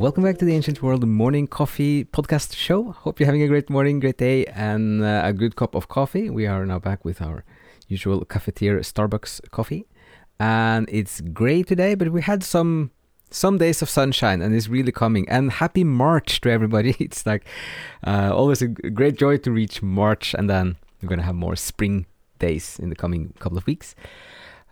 [0.00, 2.92] Welcome back to the Ancient World Morning Coffee Podcast Show.
[2.92, 6.30] Hope you're having a great morning, great day, and uh, a good cup of coffee.
[6.30, 7.44] We are now back with our
[7.86, 9.86] usual cafetiere Starbucks coffee,
[10.38, 11.94] and it's great today.
[11.94, 12.92] But we had some
[13.30, 15.28] some days of sunshine, and it's really coming.
[15.28, 16.96] And happy March to everybody!
[17.00, 17.44] It's like
[18.06, 22.06] uh, always a great joy to reach March, and then we're gonna have more spring
[22.40, 23.94] days in the coming couple of weeks.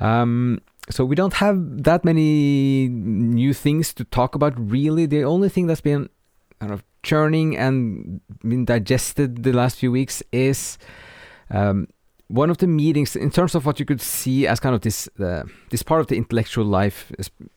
[0.00, 5.48] Um, so we don't have that many new things to talk about really the only
[5.48, 6.08] thing that's been
[6.60, 10.78] kind of churning and been digested the last few weeks is
[11.50, 11.88] um,
[12.28, 15.08] one of the meetings in terms of what you could see as kind of this
[15.20, 17.12] uh, this part of the intellectual life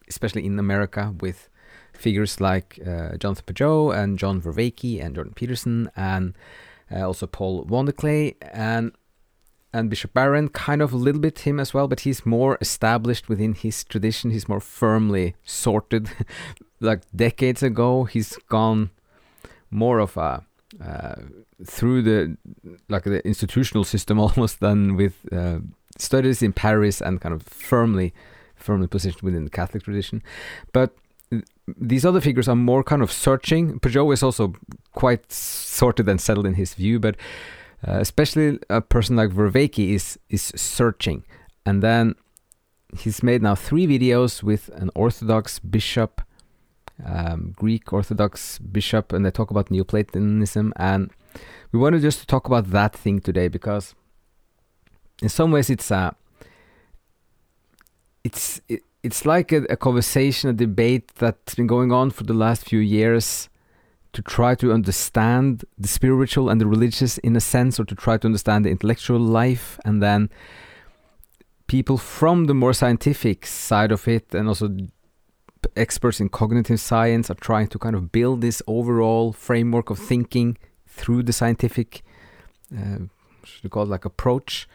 [0.08, 1.50] especially in america with
[1.94, 6.36] figures like uh, jonathan pageau and john vervaeke and jordan peterson and
[6.92, 8.92] uh, also paul VanderKlay and
[9.72, 13.30] and Bishop Barron, kind of a little bit him as well, but he's more established
[13.30, 14.32] within his tradition.
[14.32, 16.10] He's more firmly sorted.
[16.80, 18.90] like decades ago, he's gone
[19.70, 20.44] more of a
[20.84, 21.16] uh,
[21.66, 22.38] through the
[22.90, 25.60] like the institutional system almost than with uh,
[25.98, 28.14] studies in Paris and kind of firmly
[28.56, 30.22] firmly positioned within the Catholic tradition.
[30.74, 30.96] But
[31.78, 33.80] these other figures are more kind of searching.
[33.80, 34.54] Pageau is also
[34.94, 37.16] quite sorted and settled in his view, but
[37.88, 41.24] uh, especially a person like Vervaeke is is searching,
[41.66, 42.16] and then
[42.98, 46.22] he's made now three videos with an Orthodox bishop,
[47.06, 51.12] um, Greek Orthodox bishop, and they talk about Neoplatonism, and
[51.72, 53.96] we wanted just to talk about that thing today because,
[55.22, 56.16] in some ways, it's a
[58.24, 62.34] it's it, it's like a, a conversation, a debate that's been going on for the
[62.34, 63.48] last few years
[64.14, 68.18] to try to understand the spiritual and the religious in a sense, or to try
[68.18, 70.30] to understand the intellectual life, and then
[71.68, 74.76] people from the more scientific side of it, and also
[75.76, 80.58] experts in cognitive science, are trying to kind of build this overall framework of thinking
[80.88, 82.02] through the scientific,
[82.76, 83.00] uh,
[83.44, 84.68] should we call it like approach,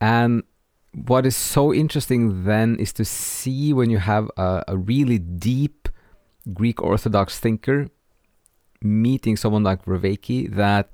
[0.00, 0.42] and
[0.94, 5.88] what is so interesting then is to see when you have a, a really deep
[6.52, 7.88] Greek Orthodox thinker
[8.84, 10.90] meeting someone like Vervaeke that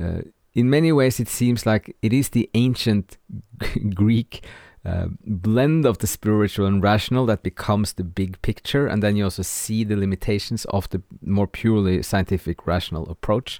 [0.00, 0.20] uh,
[0.54, 3.18] in many ways it seems like it is the ancient
[3.94, 4.44] Greek
[4.86, 9.24] uh, blend of the spiritual and rational that becomes the big picture, and then you
[9.24, 13.58] also see the limitations of the more purely scientific rational approach,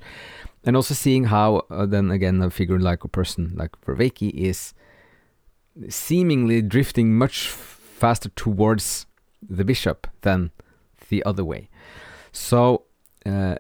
[0.65, 4.73] and also seeing how uh, then again a figure like a person like Vervaeke is
[5.89, 9.07] seemingly drifting much faster towards
[9.43, 10.53] the bishop than
[11.09, 11.69] the other way.
[12.31, 12.85] So
[13.27, 13.57] uh,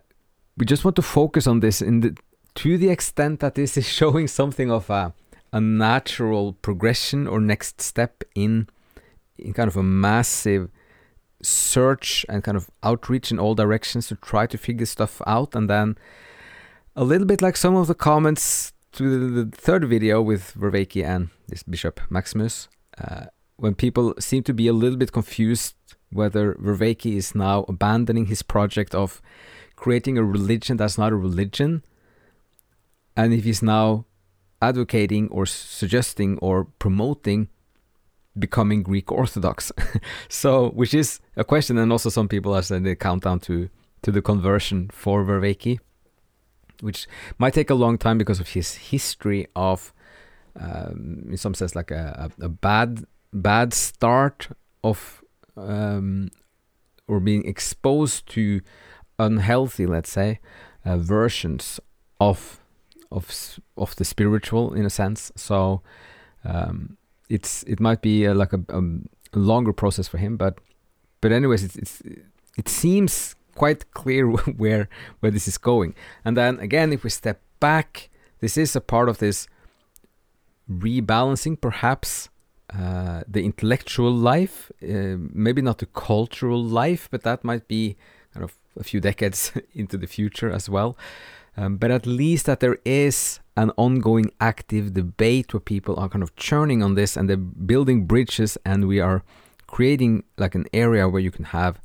[0.57, 2.17] we just want to focus on this in the
[2.55, 5.13] to the extent that this is showing something of a
[5.53, 8.69] a natural progression or next step in
[9.39, 10.71] in kind of a massive
[11.43, 15.55] search and kind of outreach in all directions to try to figure stuff out.
[15.55, 15.97] And then
[16.95, 21.05] a little bit like some of the comments to the, the third video with Vervaeke
[21.05, 25.75] and this Bishop Maximus uh, when people seem to be a little bit confused
[26.11, 29.21] whether Vervaeke is now abandoning his project of
[29.77, 31.85] creating a religion that's not a religion,
[33.17, 34.07] and if he's now
[34.61, 37.49] advocating or suggesting or promoting
[38.39, 39.73] becoming Greek Orthodox.
[40.29, 43.69] so, which is a question, and also some people are saying the countdown to
[44.03, 45.79] to the conversion for Vervaeke,
[46.81, 47.09] which
[47.39, 49.93] might take a long time because of his history of,
[50.61, 54.49] um, in some sense, like a, a, a bad bad start
[54.85, 55.23] of
[55.57, 56.31] um,
[57.09, 58.61] or being exposed to
[59.19, 60.41] unhealthy, let's say,
[60.85, 61.81] uh, versions
[62.21, 62.61] of
[63.11, 65.33] of of the spiritual in a sense.
[65.37, 65.83] So
[66.45, 66.97] um,
[67.29, 68.83] it's it might be a, like a, a,
[69.39, 70.59] longer process for him, but
[71.21, 72.03] but anyways, it's, it's
[72.57, 74.89] it seems quite clear where
[75.21, 75.95] where this is going.
[76.25, 78.11] And then again, if we step back,
[78.41, 79.49] this is a part of this
[80.71, 82.29] rebalancing, perhaps.
[82.77, 87.97] Uh, the intellectual life, uh, maybe not the cultural life, but that might be
[88.35, 90.97] kind of a few decades into the future as well.
[91.57, 96.23] Um, but at least that there is an ongoing active debate where people are kind
[96.23, 99.23] of churning on this and they're building bridges and we are
[99.67, 101.81] creating like an area where you can have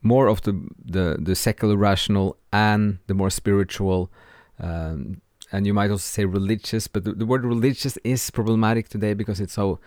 [0.00, 0.52] more of the
[0.84, 4.10] the, the secular rational and the more spiritual
[4.58, 5.20] um,
[5.52, 9.40] and you might also say religious but the, the, word religious is problematic today because
[9.40, 9.78] it's so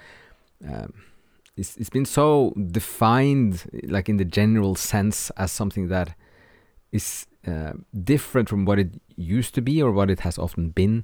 [0.68, 0.94] um,
[1.58, 6.16] it's, it's been so defined like in the general sense as something that
[6.92, 7.74] is uh,
[8.04, 11.04] different from what it used to be or what it has often been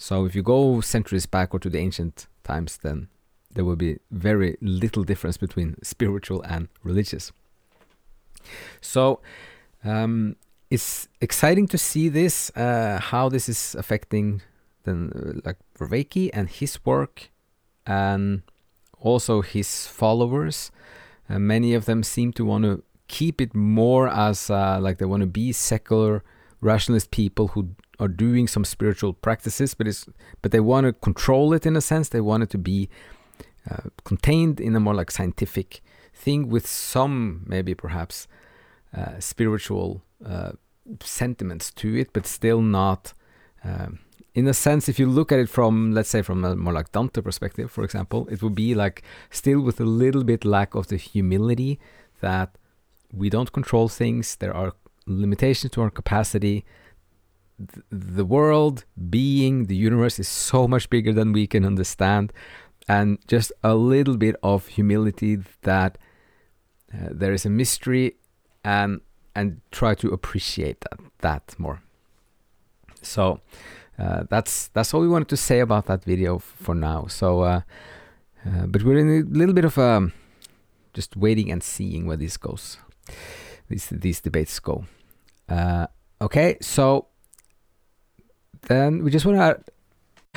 [0.00, 3.08] so if you go centuries back or to the ancient times, then
[3.52, 7.32] there will be very little difference between spiritual and religious.
[8.80, 9.20] So
[9.84, 10.36] um,
[10.70, 14.40] it's exciting to see this, uh, how this is affecting
[14.84, 17.28] then uh, like Vervaeke and his work,
[17.86, 18.40] and
[19.00, 20.70] also his followers.
[21.28, 25.04] Uh, many of them seem to want to keep it more as uh, like they
[25.04, 26.22] want to be secular
[26.60, 30.06] rationalist people who are doing some spiritual practices, but it's
[30.42, 32.08] but they want to control it in a sense.
[32.08, 32.88] They want it to be
[33.70, 35.82] uh, contained in a more like scientific
[36.14, 38.26] thing with some maybe perhaps
[38.96, 40.52] uh, spiritual uh,
[41.02, 43.12] sentiments to it, but still not.
[43.62, 44.00] Um,
[44.34, 46.92] in a sense, if you look at it from, let's say, from a more like
[46.92, 50.86] Dante perspective, for example, it would be like still with a little bit lack of
[50.86, 51.80] the humility
[52.20, 52.56] that
[53.12, 54.36] we don't control things.
[54.36, 54.72] There are
[55.06, 56.64] limitations to our capacity.
[57.90, 62.32] The world, being, the universe is so much bigger than we can understand.
[62.88, 65.98] And just a little bit of humility that
[66.92, 68.16] uh, there is a mystery
[68.64, 69.00] and
[69.34, 71.82] and try to appreciate that that more.
[73.00, 73.40] So
[74.00, 77.06] uh, that's that's all we wanted to say about that video for now.
[77.06, 77.60] So, uh,
[78.46, 80.12] uh, but we're in a little bit of a um,
[80.94, 82.78] just waiting and seeing where this goes.
[83.68, 84.84] These these debates go.
[85.48, 85.86] Uh,
[86.20, 87.08] okay, so
[88.68, 89.64] then we just want to add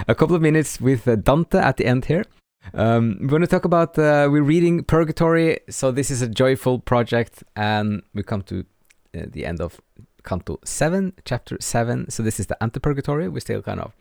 [0.07, 2.25] a couple of minutes with uh, Dante at the end here.
[2.73, 7.43] Um, we're going to talk about we're reading Purgatory, so this is a joyful project,
[7.55, 8.65] and we come to
[9.13, 9.79] the end of
[10.23, 12.09] Canto seven, chapter seven.
[12.09, 13.31] So this is the Antipurgatory.
[13.31, 13.93] We're still kind of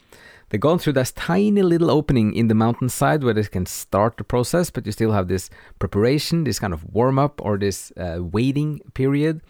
[0.52, 4.24] they're going through this tiny little opening in the mountainside where they can start the
[4.24, 5.48] process, but you still have this
[5.78, 9.40] preparation, this kind of warm up or this uh, waiting period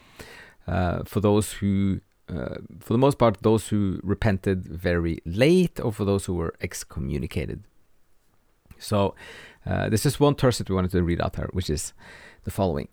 [0.68, 5.92] uh, for those who, uh, for the most part, those who repented very late or
[5.92, 7.64] for those who were excommunicated.
[8.78, 9.16] So
[9.66, 11.92] uh, just one tercet that we wanted to read out here, which is
[12.44, 12.86] the following.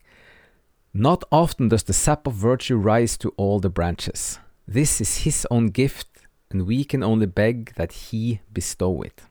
[0.94, 4.40] Not often does the sap of virtue rise to all the branches.
[4.68, 6.10] This is his own gift
[6.52, 9.22] and we can only beg that He bestow it.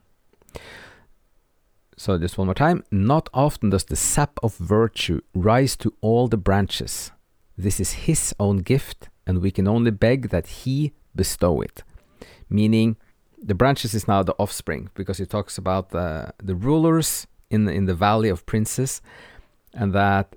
[1.97, 2.85] So, just one more time.
[2.91, 7.11] Not often does the sap of virtue rise to all the branches.
[7.57, 11.83] This is His own gift, and we can only beg that He bestow it.
[12.49, 12.97] Meaning,
[13.43, 17.73] the branches is now the offspring, because He talks about the, the rulers in the,
[17.73, 19.03] in the valley of princes,
[19.75, 20.37] and that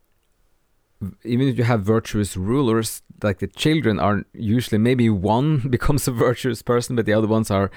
[1.24, 6.12] even if you have virtuous rulers, like the children are usually maybe one becomes a
[6.12, 7.72] virtuous person, but the other ones are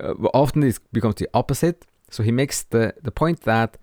[0.00, 1.86] uh, often it becomes the opposite.
[2.10, 3.78] So he makes the the point that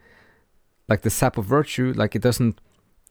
[0.88, 2.60] like the sap of virtue, like it doesn't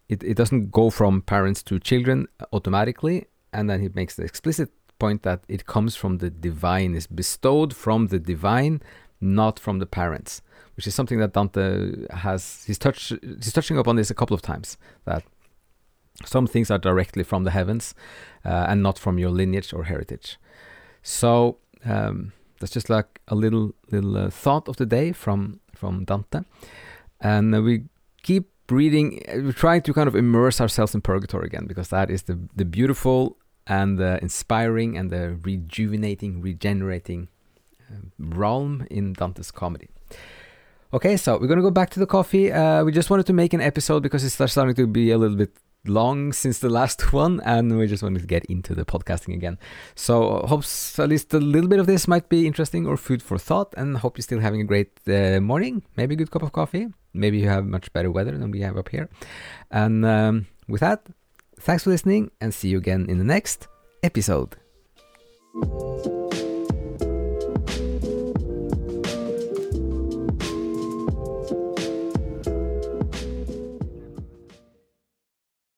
[0.08, 4.70] it, it doesn't go from parents to children automatically, and then he makes the explicit
[4.98, 8.82] point that it comes from the divine, is bestowed from the divine,
[9.20, 10.42] not from the parents,
[10.76, 14.42] which is something that Dante has he's touched he's touching upon this a couple of
[14.42, 15.24] times that
[16.24, 17.94] some things are directly from the heavens
[18.44, 20.38] uh, and not from your lineage or heritage.
[21.02, 26.04] So um, that's just like a little little uh, thought of the day from from
[26.04, 26.40] Dante,
[27.20, 27.84] and uh, we
[28.22, 29.22] keep reading.
[29.28, 32.38] Uh, we're trying to kind of immerse ourselves in purgatory again because that is the
[32.56, 33.36] the beautiful
[33.66, 37.28] and the inspiring and the rejuvenating, regenerating
[37.90, 39.88] um, realm in Dante's comedy.
[40.92, 42.50] Okay, so we're gonna go back to the coffee.
[42.50, 45.36] Uh, we just wanted to make an episode because it's starting to be a little
[45.36, 45.52] bit
[45.88, 49.58] long since the last one, and we just wanted to get into the podcasting again.
[49.94, 53.38] So, hopes at least a little bit of this might be interesting or food for
[53.38, 55.82] thought, and hope you're still having a great uh, morning.
[55.96, 56.88] Maybe a good cup of coffee.
[57.14, 59.08] Maybe you have much better weather than we have up here.
[59.70, 61.06] And um, with that,
[61.60, 63.68] thanks for listening, and see you again in the next
[64.02, 64.56] episode.